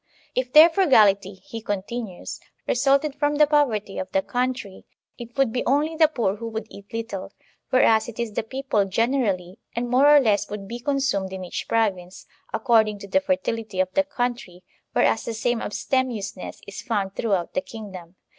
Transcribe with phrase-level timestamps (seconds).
[0.33, 4.83] If their frugality,* he continues, •resulted from the poverty of the country,
[5.19, 7.31] it would be only the poor who would eat little,
[7.69, 11.67] whereas it is the people generally; and more or less would be consumed in each
[11.67, 17.15] province, according to the fertility of the country, whereas the same abstem iousness is found
[17.15, 18.15] throughout the kingdom.